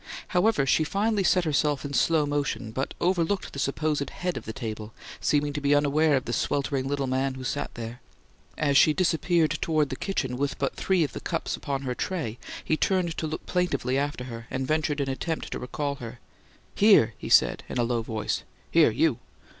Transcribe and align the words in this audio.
However, 0.29 0.65
she 0.65 0.83
finally 0.83 1.23
set 1.23 1.43
herself 1.43 1.85
in 1.85 1.93
slow 1.93 2.25
motion; 2.25 2.71
but 2.71 2.95
overlooked 2.99 3.53
the 3.53 3.59
supposed 3.59 4.09
head 4.09 4.35
of 4.35 4.45
the 4.45 4.51
table, 4.51 4.95
seeming 5.19 5.53
to 5.53 5.61
be 5.61 5.75
unaware 5.75 6.15
of 6.15 6.25
the 6.25 6.33
sweltering 6.33 6.87
little 6.87 7.05
man 7.05 7.35
who 7.35 7.43
sat 7.43 7.75
there. 7.75 8.01
As 8.57 8.77
she 8.77 8.93
disappeared 8.93 9.59
toward 9.61 9.89
the 9.89 9.95
kitchen 9.95 10.37
with 10.37 10.57
but 10.57 10.75
three 10.75 11.03
of 11.03 11.13
the 11.13 11.19
cups 11.19 11.55
upon 11.55 11.83
her 11.83 11.93
tray 11.93 12.39
he 12.65 12.75
turned 12.75 13.15
to 13.17 13.27
look 13.27 13.45
plaintively 13.45 13.95
after 13.95 14.23
her, 14.23 14.47
and 14.49 14.65
ventured 14.65 15.01
an 15.01 15.07
attempt 15.09 15.51
to 15.51 15.59
recall 15.59 15.93
her. 15.93 16.17
"Here!" 16.73 17.13
he 17.19 17.29
said, 17.29 17.61
in 17.69 17.77
a 17.77 17.83
low 17.83 18.01
voice. 18.01 18.41
"Here, 18.71 18.89
you!" 18.89 19.19